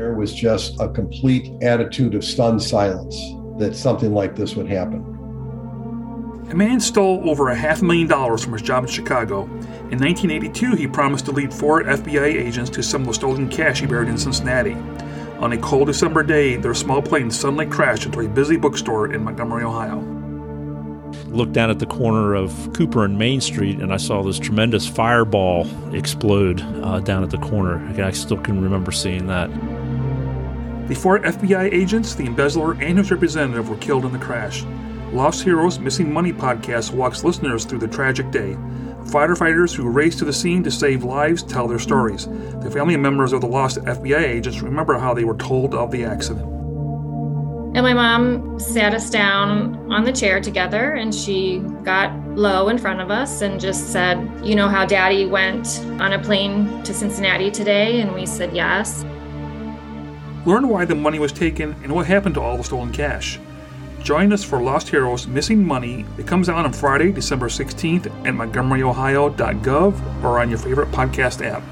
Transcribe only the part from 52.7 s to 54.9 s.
front of us and just said, You know how